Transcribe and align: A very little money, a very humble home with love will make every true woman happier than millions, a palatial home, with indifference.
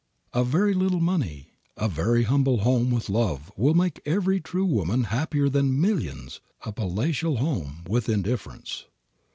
A 0.33 0.43
very 0.43 0.73
little 0.73 0.99
money, 0.99 1.51
a 1.77 1.87
very 1.87 2.23
humble 2.23 2.61
home 2.61 2.89
with 2.89 3.07
love 3.07 3.51
will 3.55 3.75
make 3.75 4.01
every 4.03 4.41
true 4.41 4.65
woman 4.65 5.03
happier 5.03 5.47
than 5.47 5.79
millions, 5.79 6.41
a 6.65 6.71
palatial 6.71 7.37
home, 7.37 7.83
with 7.87 8.09
indifference. 8.09 8.85